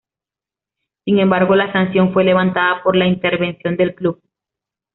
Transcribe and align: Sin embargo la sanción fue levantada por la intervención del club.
Sin 1.05 1.19
embargo 1.19 1.55
la 1.55 1.71
sanción 1.71 2.11
fue 2.11 2.23
levantada 2.23 2.81
por 2.81 2.95
la 2.95 3.05
intervención 3.05 3.77
del 3.77 3.93
club. 3.93 4.19